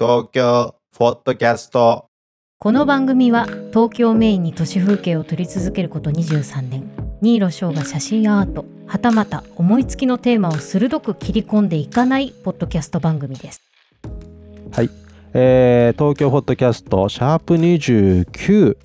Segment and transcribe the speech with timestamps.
[0.00, 2.08] 東京フォットキャスト。
[2.60, 6.88] この番組は東京メインに都市風景を撮り続けること23年。
[7.20, 13.60] 新納翔が写真アートはたまた思いつきのテーマを鋭く切り込んでいかないポッドキャスト番組です。
[14.70, 14.90] はい、
[15.34, 18.78] えー、東京フォットキャストシャープ29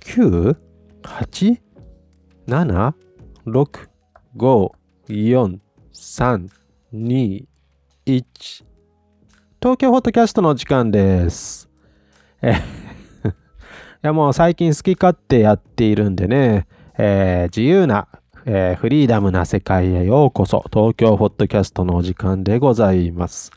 [0.00, 0.56] 9
[1.04, 1.60] 8
[2.48, 2.94] 7
[3.46, 3.88] 6
[4.36, 4.70] 5
[5.10, 5.58] 4
[5.92, 6.48] 3
[6.92, 7.44] 2
[8.06, 8.65] 1
[9.66, 11.68] 東京フォトキャストの時間です。
[12.40, 12.52] え
[13.26, 13.30] い
[14.00, 18.06] やもう最近好き勝手やっているんでね、えー自由な、
[18.44, 23.50] えーフリーダムな世界へようこそ東京フォトキャストのお時間でございます。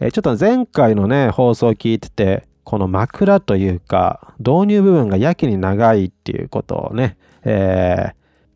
[0.00, 8.14] えーちょっと前回のね放送を聞いててこの枕というか導入部分がやけに長いっていうことをね、えー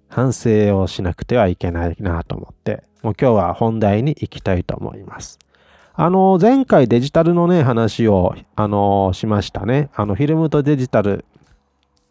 [0.09, 5.39] 反省をしなくてはいけないなと思ってもう今日は本題に行きたいと思います。
[6.03, 9.91] あの前回デジタルのね話をあのしましたね。
[9.95, 11.27] あのフィルムとデジタル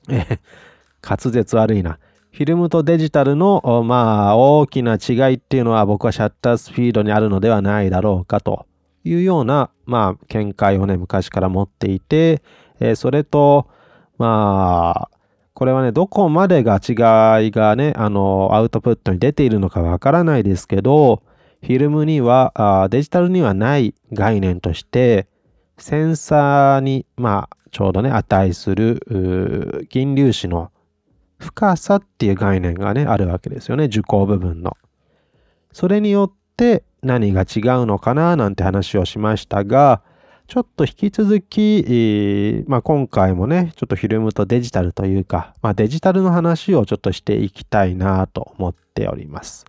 [0.08, 0.38] え
[1.02, 1.98] 滑舌悪いな。
[2.32, 8.67] フィルムとデジタルのまあ大きな違いっていうのは僕はシャッタースピードにあるのではないだろうかと
[9.04, 12.44] いうようなまあ見解をね昔から持っていて、
[12.80, 13.66] えーそれと
[14.20, 15.17] まあ
[15.56, 21.23] これはねどこまでが違いがねあのアウトプットに出ているのかわからないですけど
[21.62, 25.28] フィルムにはあデジタルにはない概念として
[25.78, 30.72] センサーにまあちょうどね値する銀粒子の
[31.38, 34.76] 深さっていう概念がねあるわけですよね受光部分の。
[35.72, 40.02] それによって何が違うのかななんて話をしましたが
[40.48, 49.66] ちょっと引き続き、えーまあ、今回もねちょっとフィルムとデジタルというか、まあ、デジタルの話をちょっとしていきたいなと思っております。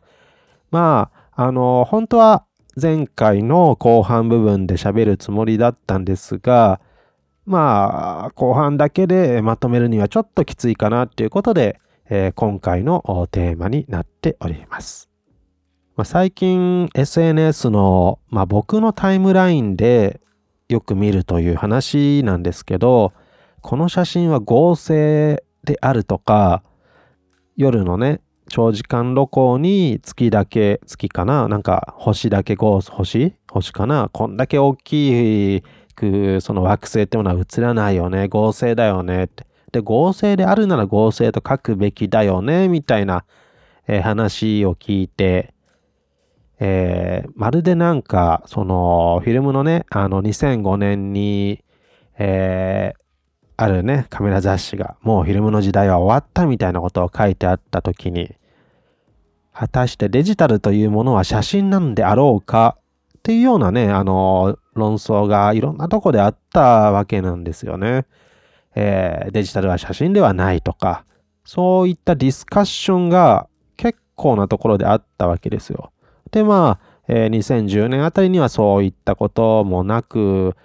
[0.70, 2.44] まああの本当は
[2.76, 6.82] 前回の後半部分で喋るつもりだったんですが
[7.46, 15.08] まあ後半だけでまとめるにはちょっときついかなっていうことで、えー今回のテーマになっております。
[15.96, 20.20] まあ、最近 SNS の、まあ、僕のタイムラインで
[20.68, 23.14] よく見るという話なんですけど
[23.62, 26.62] この写真は合成であるとか
[27.56, 28.20] 夜のね
[28.50, 31.46] 長時間露光に月だけ月かな？
[31.46, 33.32] なんか星だけ合星？
[33.48, 34.10] 星かな？
[34.12, 35.62] こんだけ大き
[35.94, 38.26] くその惑星っていうのは映らないよね。
[38.26, 39.24] 合成だよね。
[39.24, 42.68] ってで合成であるなら合成と書くべきだよね。
[42.68, 43.24] みたいな、
[43.86, 45.54] えー話を聞いて
[46.58, 51.62] えーまるでなんかそのフィルムのねあの2005年に、
[52.18, 53.00] えー
[53.56, 58.34] あるねカメラ雑誌がもうフィルムの時代は終わったみたいなことを書いてあった時に
[59.60, 62.78] 果たしてデジタルというものは写真なんであろうか
[63.18, 68.06] っていうようなねあの論争がいろんなとこであったわけなんですよね。
[68.74, 71.04] えーデジタルは写真ではないとか
[71.44, 75.92] そういったディスカッションが結構なところであったわけですよ。
[76.30, 80.56] でまあ、えー2010年あたりにはそういったこともなく、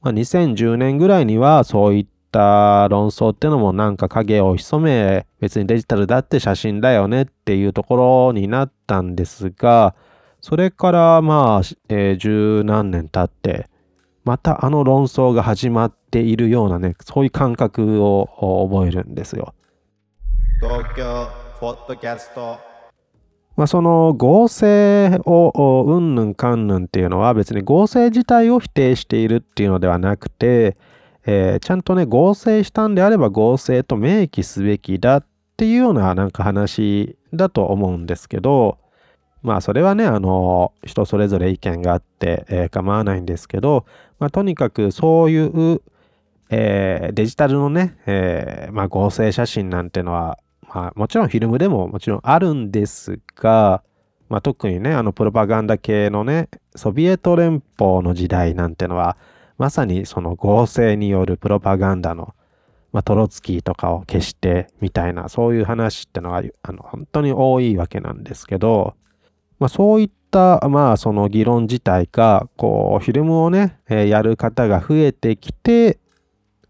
[0.00, 9.94] まあ、2010年ぐらいにはそういった論争っていうのもなんか影を潜め別にデジタルだって写真だよねっていうところになったんですが
[10.40, 13.68] それからまあ、えー十何年経って
[14.24, 19.54] またあの論争が始まっているようなねそういう感覚をお覚えるんですよ。
[20.60, 21.28] 東京
[21.58, 22.68] フォットキャスト
[23.58, 30.76] まあ、その合成をおうんぬんかんぬんっていうのは別に合成自体を否定しているっていうのではなくて、
[31.30, 35.26] えーちゃんとね合成したんであれば合成と明記すべきだっ
[35.58, 38.78] ていうようななんか話だと思うんですけど
[39.42, 43.84] まあそれはねあの人それぞれ意見があって、えー構わないんですけど、
[44.18, 45.82] まあ、とにかくそういう、
[46.48, 50.38] えーデジタルのね、えまあ、合成写真なんてのは
[50.74, 53.82] まあ、もちろんフィルムでももちろんあるんですが、
[54.28, 59.16] まあ、特にねあのプロパガンダ系のねソビエト連邦の時代なんてのは
[59.58, 62.34] まさにその合成によるプロパガンダの、
[62.92, 68.94] まあ、トロツキーとかを消してみたいなそういう話ってのがあの本当に多いわけなんですけど、
[69.58, 75.98] まあ、そういったまあその議論自体がこうフィルムをね、えーやる方が増えてきて、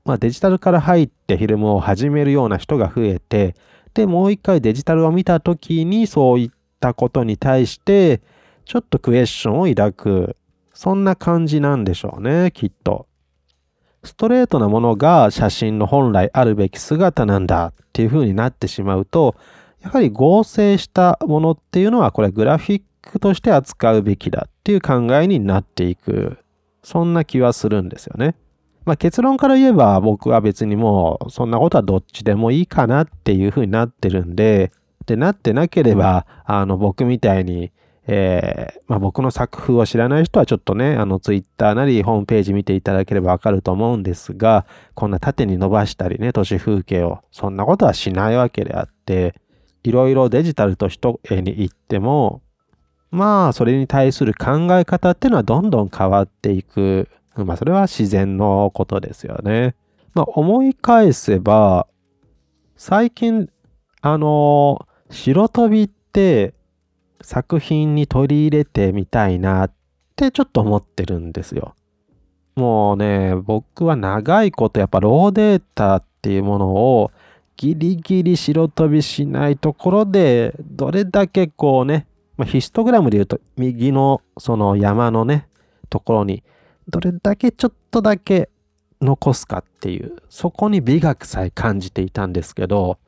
[0.04, 3.54] まあ、デジタルから入ってフィルムを始めるような人が増えて
[3.92, 6.50] でもう一回デジタルを見た時にそういっ
[6.80, 8.22] たことに対して
[8.64, 10.36] ちょっとクエスチョンを抱く
[10.78, 13.08] そんな感じなんでしょうねきっと。
[14.04, 19.34] ストレートなものが写真の本来あるべき姿なんだっていう風になってしまうと
[19.82, 26.38] やはり合成したものっていうのはこれグラフィックとして扱うべきだっていう考えになっていく
[26.84, 28.36] そんな気はするんですよね。
[28.84, 34.70] まあ、結論から言えば僕は別にもうそんなことはどっちでもいいかなっていうふうになってるんで、
[35.06, 37.72] で、なってなければ、あの僕みたいに、
[38.10, 44.64] えーまあ、僕の作風を知らない人はちょっとね、あのツイッターなりホームページ見ていただければわかると思うんですが、
[44.94, 49.34] こんな縦に伸ばしたりね、都市風景を、そんなことはしないわけであって、
[49.84, 52.40] いろいろデジタルと一重に行っても、
[53.10, 57.08] まあ、それに対する考え方っていうのはどんどん変わっていく。
[57.36, 59.74] まあ、それは自然のことですよね。
[60.14, 61.86] まあ、思い返せば、
[62.76, 63.50] 最近、
[64.00, 66.54] あの、白飛びって
[67.20, 69.72] 作品に取り入れてみたいなっ
[70.16, 71.74] てちょっと思ってるんですよ。
[72.56, 77.12] もうね、僕は長いことやっぱローデータっていうものを
[77.56, 82.06] ギリギリ白飛びしないところでどれだけこうね、
[82.36, 85.48] まあ、ヒストグラムで言うと右のその山のね
[85.90, 86.44] ところに
[86.88, 88.48] どれだけちょっとだけ
[89.00, 92.98] 残すかっていうそこに美学さえ感じていたんですけど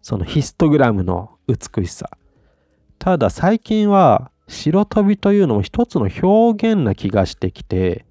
[0.00, 2.08] そのヒストグラムの美しさ
[3.02, 8.06] ただ最近は白飛びというのも一つの表現な気がしてきて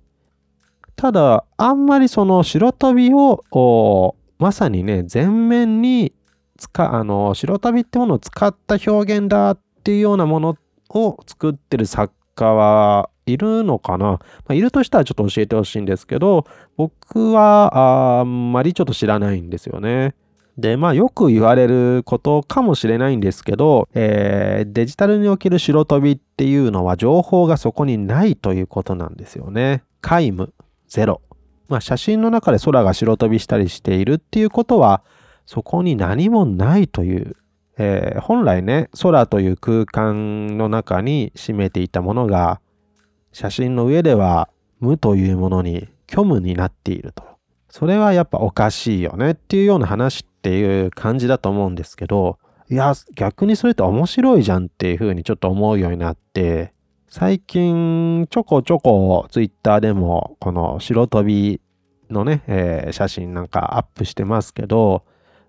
[0.97, 6.13] ただあんまりその白飛びをまさにね全面に
[6.57, 10.57] 使あの白飛びってものを使った表現だっていうようなもの
[10.89, 16.45] を作ってる作家はいるのかな、まあ、いるとしたらちょっと教えてほしいんですけど
[16.75, 20.15] 僕はあんまりちょっと知らないんですよね。
[20.57, 29.83] でまあよく言われることかもしれないんですけど、えー、デジタルにおける白飛びっていうのは情報がそこにないということなんですよね。
[30.01, 30.53] 皆無
[30.87, 31.21] ゼロ。
[31.67, 35.03] まあ写真の中で空が白飛びしたりしているっていうことは
[35.45, 37.35] そこに何もないという
[37.77, 42.61] えー、本来ね空という空間の中に占めていたものが
[43.31, 44.49] 写真の上では
[44.79, 47.23] 無というものに虚無になっていると
[47.69, 52.39] それはやっぱおかしいよねっていうような話っていう感じだと思うんですけど
[52.69, 56.73] いや逆にそれって面白いじゃんっていうふうにちょっと思うようになって
[57.09, 61.61] 最近ちょこちょこツイッターでもこの白飛び
[62.09, 65.03] のね、えー、写真なんかアップしてますけど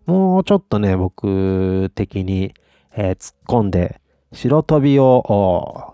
[0.06, 2.54] もうちょっとね、僕的に、
[2.94, 4.00] えー、突っ込んで、
[4.32, 5.91] 白飛びを、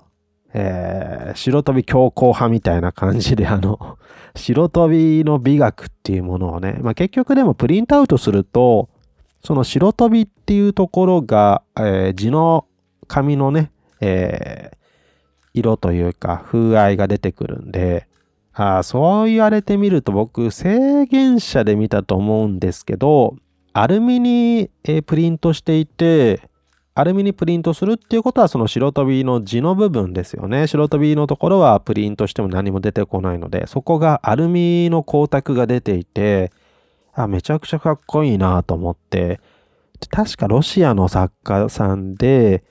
[0.60, 3.96] えー、白飛び強硬派みたいな感じで、あの、
[4.34, 8.88] 白飛びの美学っていうものをね、まあ、結局でもプリントアウトすると、
[9.44, 12.66] その白飛びっていうところが、えー、字の
[13.06, 13.70] 紙のね、
[14.00, 14.76] えー、
[15.55, 18.08] 色というか風合いが出てくるんで、
[18.52, 23.37] あそう言われてみると僕制限者で見たと思うんですけど、
[23.72, 26.40] アルミに、えプリントしていて、
[26.98, 30.66] アルミにプリントするっていうことはその白飛びの字の部分ですよね。
[30.66, 36.50] 白飛びのところはプリントしても何も出てこないので、そこがアルミの光沢が出ていて、
[37.14, 39.40] あ、めちゃくちゃかっこいいなと思って、
[40.10, 42.64] 確かロシアの作家さんで、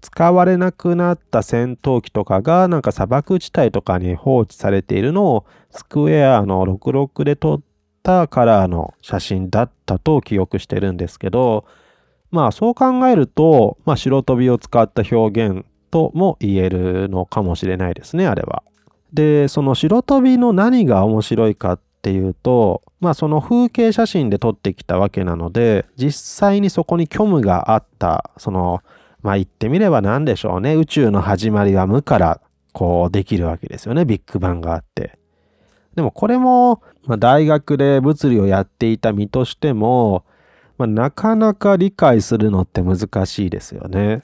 [0.00, 7.60] 使われなくなった戦闘機とかがなんか砂漠地帯とかに放置されているのをスクエアの66で撮っ
[8.04, 11.64] たカラーの写真だったと記憶してるんですけど、
[12.32, 18.64] まあそう考えると、まあ白飛びを使った表現とも言えるのかもしれないですね、あれは。
[19.12, 28.80] で、その白飛びの何が面白いかっていうと、まあその風景写真で撮ってきたわけなので、実際にそこに虚無があった、その、
[29.20, 32.40] まあ言ってみれば何でしょうね、宇宙の始まりは無から
[32.72, 35.18] こうできるわけですよね、ビッグバンがあって。
[35.94, 40.24] でもこれも、まあ、大学で物理をやっていた身としても、
[40.82, 44.22] まあ、なかなか理解するのって難しいですよね。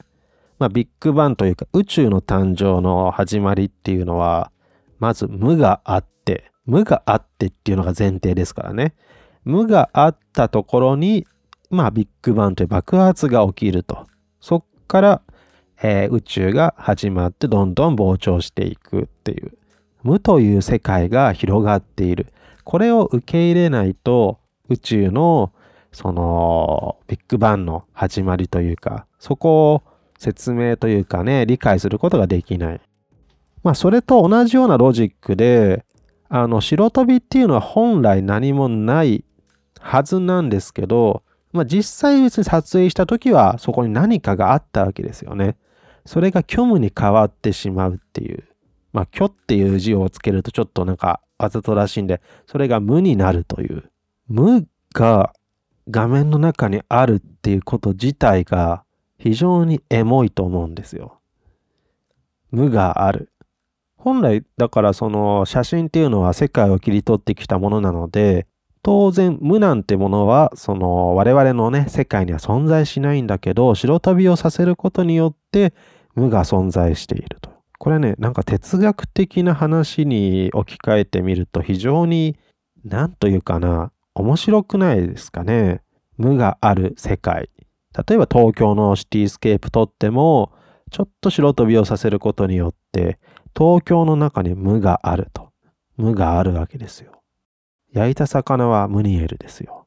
[0.57, 4.51] まあ、ビッグバンというか宇宙の誕生の始まりっていうのは、
[4.99, 8.93] まず無があって、無があってっていうのが前提ですからね。
[9.45, 11.25] 無があったところに、
[11.69, 14.05] まあビッグバンという爆発が起きると。
[14.41, 15.21] そっから、
[15.81, 19.53] えー、宇宙が始まってどんどん膨張していくっていう。
[20.03, 22.33] 無という世界が広がっている。
[22.65, 25.53] これを受け入れないと宇宙の
[25.91, 29.83] そのビッグバンの始まりというか、そこを
[30.17, 32.81] 説明というかね、理解することができない。
[33.63, 35.85] まあそれと同じようなロジックで、
[36.29, 39.23] あの白飛びっていうのは本来何もない
[39.79, 45.55] はずなんですけど、まあ実際別に撮影した時はそこに何かがあったわけですよね。
[46.05, 48.43] それが虚無に変わってしまうっていう。
[48.91, 53.91] まあ、虚っていう字をつけるとちょっとなんかわざとらしいんで、それが無になるという。
[54.27, 55.33] 無が
[55.89, 58.83] 画面の中にあるっていうこと自体が
[59.17, 61.19] 非常にエモいと思うんですよ。
[62.51, 63.31] 無がある。
[63.97, 68.47] 本来だからその写真っていうのは世界を切り取ってきたものなので
[68.81, 75.73] 当然無なんてものはその我々のね世界には存在しないんだけど白飛びをさせることによって
[76.15, 77.51] 無が存在していると。
[77.77, 82.37] これねなんか哲学的な話に置き換えてみると非常に
[82.85, 85.81] 何というかな面白くないですかね。
[86.17, 87.49] 無がある世界。
[88.07, 90.51] 例えば東京のシティスケープとっても
[90.91, 93.19] ちょっと白飛びをさせることによって
[93.57, 95.49] 東京の中に無があると。
[95.97, 97.21] 無があるわけですよ。
[97.91, 99.85] 焼いた魚はムニエルですよ。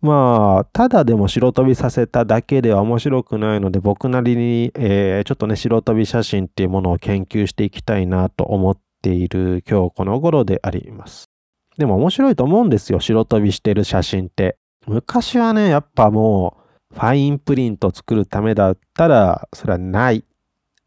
[0.00, 11.31] まあ、ただでも白飛びさせただけでは面白くないので、僕なりに、えー、ちょっとね、白飛び写真っていうものを研究していきたいなと思っている今日この頃であります。
[11.78, 14.56] でも面白いと思うんですよ、白飛びしてる写真って。
[14.86, 16.56] 昔はね、やっぱも
[16.90, 20.24] う、ファインプリント作るためだったら、それはない。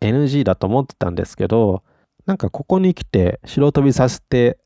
[0.02, 1.84] NG だと思ってたんですけど、
[2.26, 4.58] なんかここに来て白飛びさせて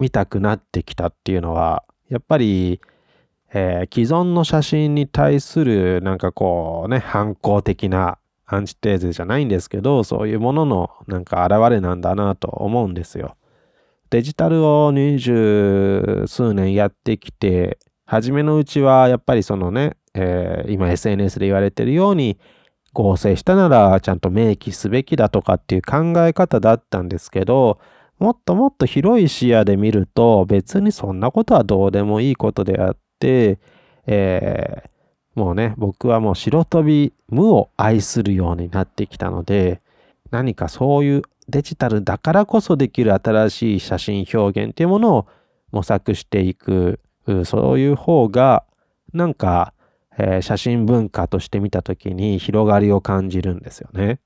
[0.00, 2.80] みたくなってきたっていうのは、やっぱり、
[3.52, 13.36] えー、既存の写真に対するなんかこうね、反抗的なアンチテーゼじゃないんですけど、そういうもののなんか現れなんだなと思うんですよ。
[14.10, 22.38] デジタルを二十数年やってきて、初めのうちはやっぱりそのね、えー、今 SNS で言われてるように、
[22.94, 27.78] 合成したならちゃんと明記すべきだとかっていう考え方だったんですけど、
[28.18, 33.60] もっともっと広い視野で見ると別にそんなことはどうでもいいことであって、
[34.06, 39.80] えー、もうね、僕はもう白飛び無を愛するようになってきたので、
[40.30, 45.26] 何かそういうデジタルだからこそできる新しい写真表現っていうものを
[45.70, 47.00] 模索していく、
[47.44, 48.64] そういう方が、
[49.12, 49.72] なんか、
[50.18, 54.20] えー、写真文化として見た時に広がりを感じるんですよね。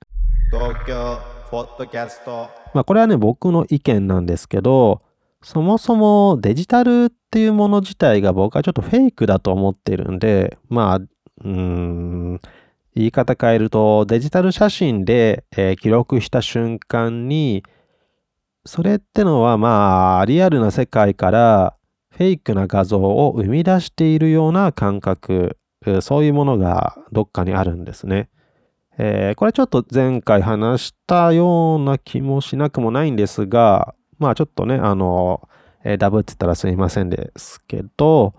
[0.50, 1.19] 東京
[1.50, 5.02] ポッドキャストまあこれはね僕の意見なんですけど
[5.43, 12.41] そもそもデジタルっていうもの自体が僕はちょっとフェイクだと思ってるんでまあうーん
[12.95, 17.65] 言い方変えるとデジタル写真で、えー、記録した瞬間に
[18.65, 21.77] それってのはまあリアルな世界から
[22.11, 25.57] フェイクな画像を生み出しているような感覚
[26.01, 28.29] そういうものがどっかにあるんですね。
[28.99, 35.49] えー、これちょっと前回話したような気もしなくもないんですが、まあちょっとね、あの、
[35.83, 38.35] えー、ダブってたらすいませんですけど、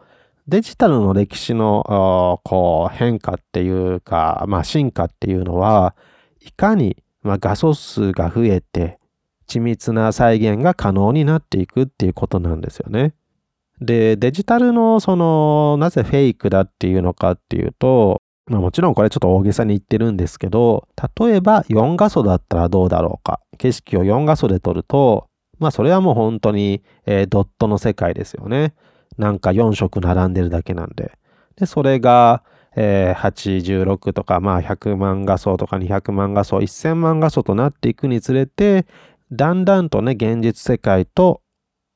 [0.47, 5.95] デジタルの歴史のこう変化っていうか、まあ進化っていうのは、
[6.41, 8.99] いかに、画素数が増えて、
[9.47, 13.13] 緻密な再現が可能になっていくっていうことなんですよね。
[13.79, 23.39] で、デジタルのその、なぜフェイクだっていうのかっていうと、まあもちろんこれちょっと大げさに言ってるんですけど、例えば4画素だったらどうだろうか。
[23.57, 25.27] 景色を4画素で撮ると、
[25.59, 26.83] まあそれはもう本当に、
[27.29, 28.73] ドットの世界ですよね。
[29.17, 31.11] なんか4色並んでるだけなんで。
[31.55, 32.43] で、それが、
[32.75, 38.85] えー、86とか、まあ100万画素とか200万画素、1000万画素となっていくにつれて、
[39.31, 41.41] だんだんとね、現実世界と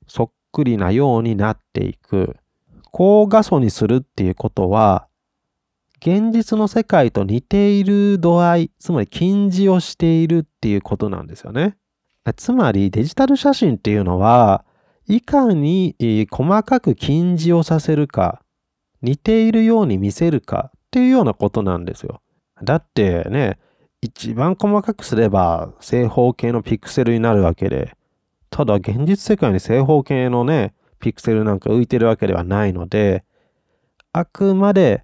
[0.08, 2.38] そっくりなようになっていく。
[2.92, 5.08] 高画素にするっていうことは、
[6.00, 11.76] 現実の世界と似ている度合い、つまり近似をしているっていうことなんですよね。
[12.36, 14.64] つまりデジタル写真っていうのは、
[15.08, 15.96] いかに
[16.30, 18.42] 細かく近似をさせるか、
[19.02, 22.22] 似ているように見せるかっていうようなことなんですよ。
[22.64, 23.58] だってね、
[24.02, 27.96] 一番細かくすれば正方形のピクセルになるわけで、
[28.50, 33.24] ただ現実世界に正方形のね、ピクセルなんか浮いてるわけではないので、
[34.12, 35.04] あくまで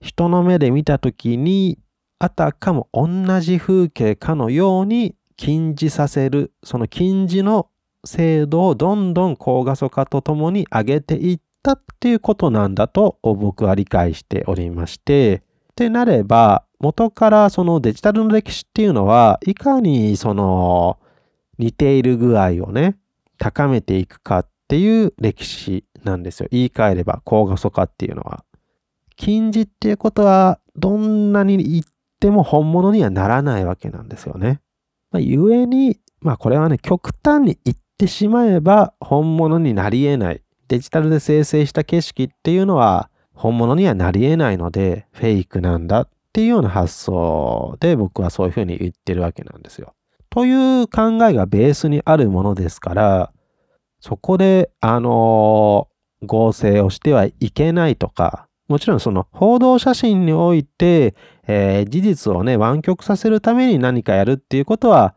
[0.00, 1.78] 人の目で見た時に
[2.18, 3.08] あたかも同
[3.40, 7.68] じ風景かのように近似させるその近似の
[8.04, 20.98] 精度をどんどん高画素化とともに上げていったっていうことなんだと僕は理解しておりましてってなれば元からそのデジタルの歴史っていうのはいかにその
[21.58, 22.96] 似ている具合をね
[23.38, 28.44] 高めていくかっていう歴史なんですよ言い換えれば高画素化っていうのは。
[29.18, 31.84] 禁じっていうことは、どんなに言っ
[32.20, 34.60] ても本物にはならないわけなんですよね。
[35.10, 40.42] まあ、故に、まあこれはね、極端に言ってしまえば本物になり得ない。
[40.68, 49.94] デジタルで生成した景色っていうのは本物にはなり得ないのでフェイクなんだっていうような発想で僕はそういうふうに言ってるわけなんですよ。
[50.30, 53.32] という考えがベースにあるものですから、
[54.00, 55.88] そこで、あの、
[56.22, 61.14] 合成をしてはいけないとか、もちろんその報道写真において、
[61.46, 65.14] えー、事実をね、湾曲させるために何かやるっていうことは、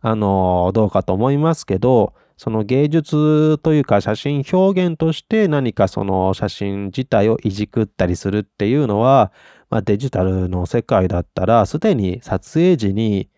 [0.00, 9.30] あの、どうかと思いますけど、その芸術というか写真表現として何かその写真自体をいじくったりするっていうのは、
[9.68, 13.28] まあ、デジタルの世界だったらすでに撮影時に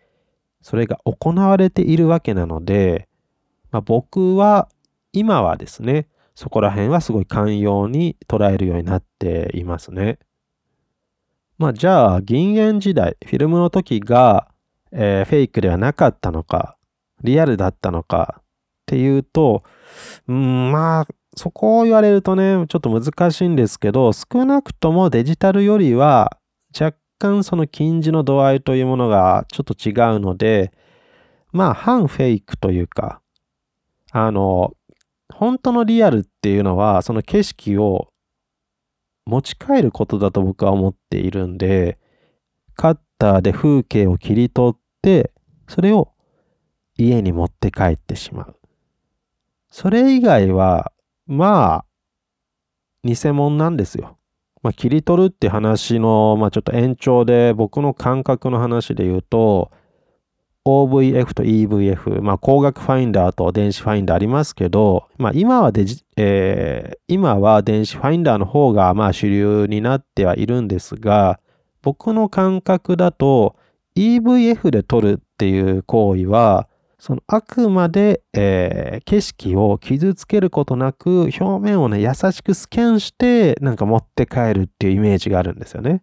[0.61, 3.09] それが行われているわけなので、
[3.71, 4.69] まあ、僕は
[5.11, 10.17] 今はですね、そこら辺はすごい寛容に捉えるようになっていますね。
[11.57, 14.47] まあじゃあ銀塩時代、フィルムの時が、
[14.93, 16.77] えー、フェイクではなかったのか、
[17.23, 18.43] リアルだったのかっ
[18.85, 19.63] ていうと、
[20.27, 26.37] うん、まあそこを言われるとね、ちょっと難しいんですけど、少なくともデジタルよりは
[26.79, 30.71] 若干その近似の度合いというものがちょっと違うので、
[31.51, 33.21] まあ反フェイクというか、
[34.11, 34.75] あの、
[35.33, 38.09] 本当のリアルっていうのは、その景色を
[39.25, 41.97] 持ち帰ることだと僕は思っているんで、
[42.75, 44.79] カッターで風景を切り取っ、
[45.67, 46.13] それを
[46.97, 48.55] 家に持って帰ってしまう。
[49.69, 50.91] それ以外は、
[51.27, 51.85] まあ、
[53.03, 54.17] 偽物なんですよ。
[54.61, 59.71] まあ、切り取るって話の、まあ、ちょっと延長で僕の感覚の話で言うと、
[60.65, 71.41] OVF と EVF、まあ、光学ファインダーと電子ファインダーありますけど、まあ、今はデジ、えー、今は電子ファインダーの方がまあ主流になってはいるんですが、
[71.81, 73.57] 僕の感覚だと
[73.95, 76.67] EVF で撮るっていう行為は、
[77.03, 86.01] そのあくまで、えー、景色を傷つけることなく表面をね優しくスキャンしてなんか持って帰るっていうイメージがあるんですよね。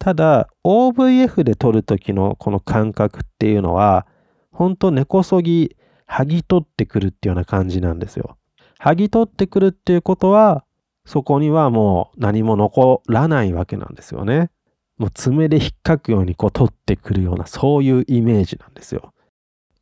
[0.00, 4.04] ただ OVF で撮る時のこの感覚っていうのは
[4.50, 5.76] 本当根こそぎ
[6.08, 8.36] 剥ぎ取ってくるっていうような感じなんですよ。
[8.80, 10.64] 剥ぎ取ってくるっていうことは
[11.04, 14.50] そこにはもう何も残らないわけなんですよね。
[15.02, 19.12] もう爪で引っかくようにこう取ってくるようなそういうイメージなんですよ。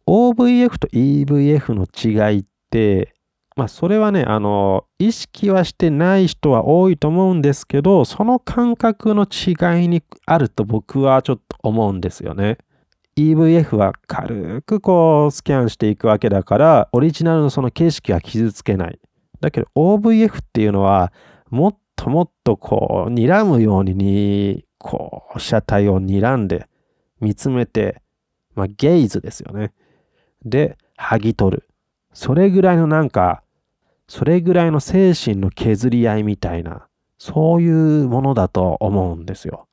[0.07, 3.13] OVF と EVF の違いって、
[3.55, 12.57] まあそれはね、あの、意識はしてない人は多いと思うんですけど、その感覚の違いにあると僕はちょっと思うんですよね。
[13.19, 18.99] EVF は軽くこうスキャンしていくわけだから、オリジナルのその景色は傷つけない。
[19.43, 21.13] だけど OVF っていうのは、
[21.51, 26.67] もっともっとこう、睨むように、こう、車体を睨んで、
[27.21, 28.03] 見つめて、
[28.55, 29.73] まあ、ゲイズですよね。
[30.45, 31.69] で剥ぎ取る。
[32.13, 33.43] それぐらいのなんか、
[34.09, 36.89] それぐらいの精神の削り合いみたいな、
[37.19, 39.69] そういうものだと思うんですよ。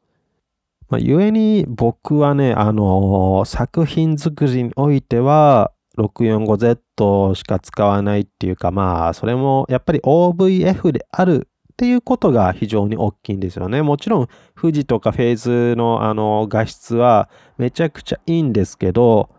[0.89, 13.83] まあ、故に僕はね、あのー、作品作りにおいては、645Z しか使わないっていうか、まあ、それもやっぱり OVF であるっていうことが非常に大きいんですよね。
[13.83, 14.27] もちろん、
[14.59, 19.29] 富士とかフェーズのあの画質はめちゃくちゃいいんですけど、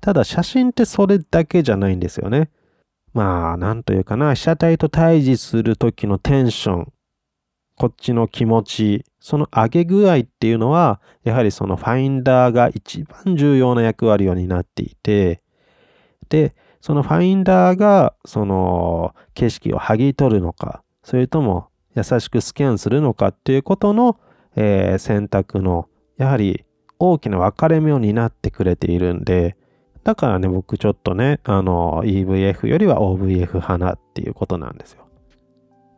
[0.00, 2.50] ただ写真ってそれだけじゃないんですよね。
[3.12, 6.92] まあ、なんというかな、被写体と対峙する時のテンション、
[7.76, 15.42] こっちの気持ち、その上げ具合っていうのは、やはりそのファインダーが一番重要な役割を担っていて、
[16.28, 24.18] で、そのファインダーがその景色を剥ぎ取るのか、それとも優しくスキャンするのかっていうことの、
[24.56, 26.64] えー、選択の、やはり
[26.98, 29.56] 大きな分かれ目を担ってくれているんで、
[30.04, 35.04] だからね、僕ちょっとね、あの、EVF よりは OVF 派なっていうことなんですよ。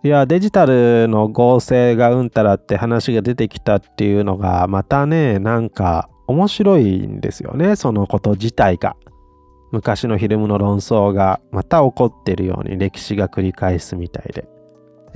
[0.05, 8.97] いや、デジタルの合成がうんたらって話が出てきたっていうのが、またね、なんか面白いんですよね、そのこと自体が。
[9.73, 14.49] 昔のフィルムの論争がまた起こってるように歴史が繰り返すみたいで。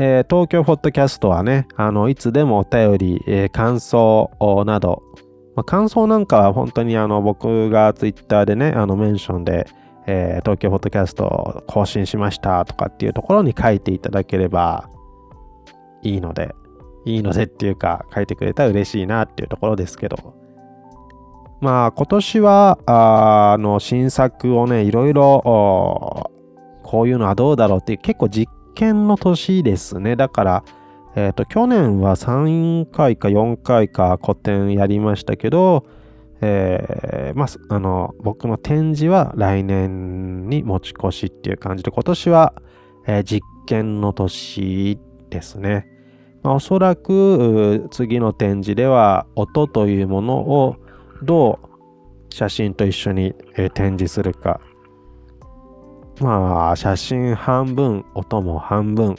[0.02, 4.30] えー、東京ポッドキャストはね、あの、いつでもお便り、えー、感想
[4.66, 5.02] など、
[5.54, 9.68] まあ、感想なんかは本当にあの僕がツイッターでね、あのメンションで、
[10.06, 14.88] えー、東京ポッドキャスト更新しましたとかっていうところに書いていただければ
[16.02, 16.54] いいので、
[17.04, 20.34] いいのでっていうか書いてくれたら嬉しいなっていうところですけど、
[21.60, 25.42] まあ今年はあの新作をね、いろいろ
[26.84, 30.16] こういうのはどうだろうっていう結構実験の年ですね。
[30.16, 30.64] だから、
[31.14, 35.84] えっ、ー、と、去年は3回か4回か個展やりましたけど、
[36.40, 42.54] えー、まあ、あの、僕の展示は来年に持ち越しっていう感じで、今年は、
[43.06, 45.86] えー、実験の年ですね。
[46.42, 50.76] まあ、おそらく次の展示では音というものを
[51.22, 54.62] どう写真と一緒に、えー、展示するか。
[56.20, 59.16] まあ、写真半分、音も半分。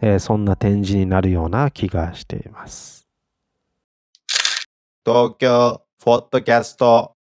[0.00, 3.06] えー、そんな展示になるような気がしています。
[5.06, 7.14] 東京フォットキャスト